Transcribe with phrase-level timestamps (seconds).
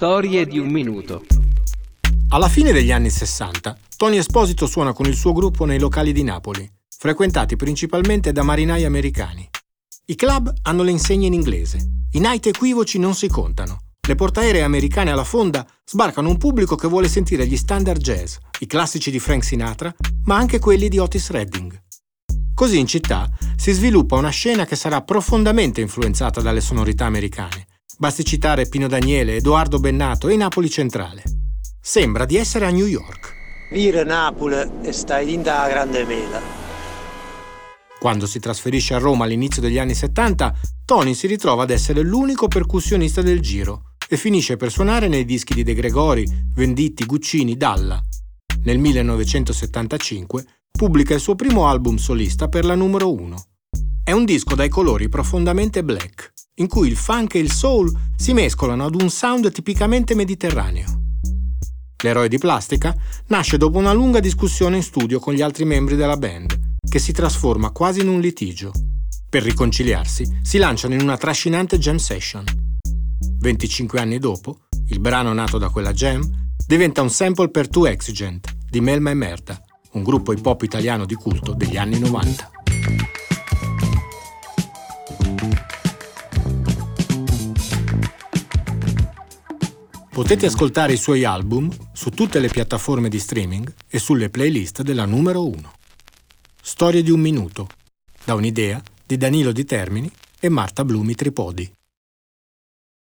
[0.00, 1.26] Storie di un minuto.
[2.30, 6.22] Alla fine degli anni 60, Tony Esposito suona con il suo gruppo nei locali di
[6.22, 9.46] Napoli, frequentati principalmente da marinai americani.
[10.06, 13.80] I club hanno le insegne in inglese, i night equivoci non si contano.
[14.08, 18.66] Le portaeree americane alla fonda sbarcano un pubblico che vuole sentire gli standard jazz, i
[18.66, 19.94] classici di Frank Sinatra,
[20.24, 21.78] ma anche quelli di Otis Redding.
[22.54, 27.66] Così in città si sviluppa una scena che sarà profondamente influenzata dalle sonorità americane,
[28.00, 31.22] Basti citare Pino Daniele, Edoardo Bennato e Napoli Centrale.
[31.78, 33.34] Sembra di essere a New York.
[33.72, 36.40] Vire Napoli e stai dinta la grande mela.
[37.98, 40.54] Quando si trasferisce a Roma all'inizio degli anni 70,
[40.86, 45.52] Tony si ritrova ad essere l'unico percussionista del giro e finisce per suonare nei dischi
[45.52, 48.02] di De Gregori, Venditti, Guccini, Dalla.
[48.62, 53.44] Nel 1975 pubblica il suo primo album solista per la numero 1.
[54.02, 58.32] È un disco dai colori profondamente black, in cui il funk e il soul si
[58.32, 60.98] mescolano ad un sound tipicamente mediterraneo.
[62.02, 62.94] L'eroe di plastica
[63.26, 67.12] nasce dopo una lunga discussione in studio con gli altri membri della band, che si
[67.12, 68.72] trasforma quasi in un litigio.
[69.28, 72.44] Per riconciliarsi, si lanciano in una trascinante jam session.
[73.38, 78.54] 25 anni dopo, il brano nato da quella jam diventa un sample per Too Exigent
[78.68, 82.59] di Melma e Merda, un gruppo hip hop italiano di culto degli anni 90.
[90.20, 95.06] Potete ascoltare i suoi album su tutte le piattaforme di streaming e sulle playlist della
[95.06, 95.72] numero 1.
[96.60, 97.66] Storie di un minuto,
[98.22, 101.72] da un'idea di Danilo Di Termini e Marta Blumi Tripodi.